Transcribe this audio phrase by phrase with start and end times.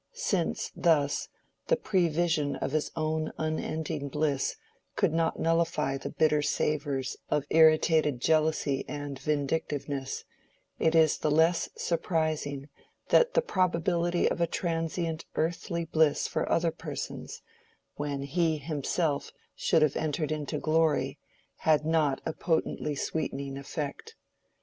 [0.13, 1.29] Since, thus,
[1.67, 4.55] the prevision of his own unending bliss
[4.95, 10.23] could not nullify the bitter savors of irritated jealousy and vindictiveness,
[10.79, 12.67] it is the less surprising
[13.09, 17.43] that the probability of a transient earthly bliss for other persons,
[17.95, 21.19] when he himself should have entered into glory,
[21.57, 24.15] had not a potently sweetening effect.